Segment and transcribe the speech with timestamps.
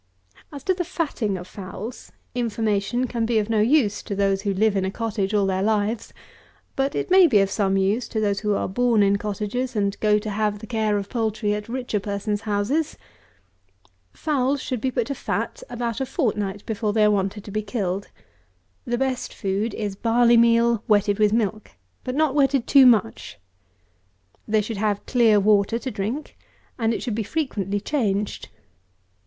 [0.51, 4.51] As to the fatting of fowls, information can be of no use to those who
[4.51, 6.11] live in a cottage all their lives;
[6.75, 9.99] but it may be of some use to those who are born in cottages, and
[9.99, 12.97] go to have the care of poultry at richer persons' houses.
[14.11, 17.61] Fowls should be put to fat about a fortnight before they are wanted to be
[17.61, 18.09] killed.
[18.85, 21.73] The best food is barley meal wetted with milk,
[22.03, 23.37] but not wetted too much.
[24.47, 26.39] They should have clear water to drink,
[26.79, 28.49] and it should be frequently changed.